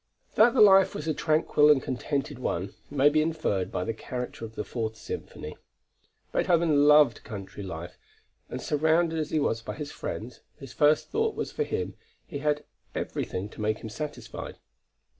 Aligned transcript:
That 0.33 0.55
the 0.55 0.61
life 0.61 0.95
was 0.95 1.07
a 1.07 1.13
tranquil 1.13 1.69
and 1.69 1.79
contented 1.79 2.39
one 2.39 2.73
may 2.89 3.07
be 3.07 3.21
inferred 3.21 3.71
by 3.71 3.83
the 3.83 3.93
character 3.93 4.43
of 4.43 4.55
the 4.55 4.63
Fourth 4.63 4.95
Symphony. 4.95 5.55
Beethoven 6.31 6.87
loved 6.87 7.23
country 7.23 7.61
life, 7.61 7.99
and 8.49 8.59
surrounded 8.59 9.19
as 9.19 9.29
he 9.29 9.39
was 9.39 9.61
by 9.61 9.75
his 9.75 9.91
friends, 9.91 10.39
whose 10.57 10.73
first 10.73 11.09
thought 11.09 11.35
was 11.35 11.51
for 11.51 11.63
him, 11.63 11.93
he 12.25 12.39
had 12.39 12.63
everything 12.95 13.47
to 13.49 13.61
make 13.61 13.77
him 13.83 13.89
satisfied. 13.89 14.57